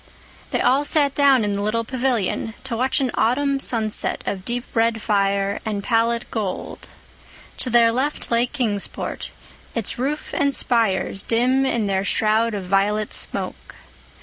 They 0.49 0.61
all 0.61 0.83
sat 0.83 1.13
down 1.13 1.43
in 1.43 1.53
the 1.53 1.61
little 1.61 1.83
pavilion 1.83 2.55
to 2.63 2.75
watch 2.75 2.99
an 3.01 3.11
autumn 3.13 3.59
sunset 3.59 4.23
of 4.25 4.43
deep 4.43 4.63
red 4.73 4.99
fire 4.99 5.59
and 5.63 5.83
pallid 5.83 6.25
gold. 6.31 6.87
To 7.59 7.69
their 7.69 7.91
left 7.91 8.31
lay 8.31 8.47
Kingsport, 8.47 9.29
its 9.75 9.99
roofs 9.99 10.33
and 10.33 10.55
spires 10.55 11.21
dim 11.21 11.67
in 11.67 11.85
their 11.85 12.03
shroud 12.03 12.55
of 12.55 12.63
violet 12.65 13.13
smoke. 13.13 13.75